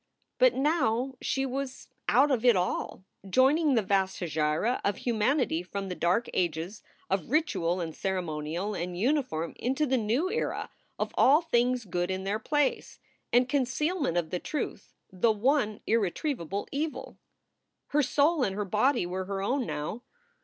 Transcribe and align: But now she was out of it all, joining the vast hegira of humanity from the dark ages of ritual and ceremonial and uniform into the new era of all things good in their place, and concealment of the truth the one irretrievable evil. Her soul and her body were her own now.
But 0.39 0.55
now 0.55 1.13
she 1.21 1.45
was 1.45 1.87
out 2.09 2.31
of 2.31 2.43
it 2.43 2.55
all, 2.55 3.03
joining 3.29 3.75
the 3.75 3.83
vast 3.83 4.19
hegira 4.19 4.81
of 4.83 4.97
humanity 4.97 5.61
from 5.61 5.89
the 5.89 5.93
dark 5.93 6.27
ages 6.33 6.81
of 7.07 7.29
ritual 7.29 7.79
and 7.79 7.93
ceremonial 7.95 8.73
and 8.73 8.97
uniform 8.97 9.53
into 9.57 9.85
the 9.85 9.99
new 9.99 10.31
era 10.31 10.71
of 10.97 11.11
all 11.19 11.43
things 11.43 11.85
good 11.85 12.09
in 12.09 12.23
their 12.23 12.39
place, 12.39 12.97
and 13.31 13.47
concealment 13.47 14.17
of 14.17 14.31
the 14.31 14.39
truth 14.39 14.95
the 15.11 15.31
one 15.31 15.81
irretrievable 15.85 16.67
evil. 16.71 17.19
Her 17.89 18.01
soul 18.01 18.41
and 18.43 18.55
her 18.55 18.65
body 18.65 19.05
were 19.05 19.25
her 19.25 19.43
own 19.43 19.67
now. 19.67 20.01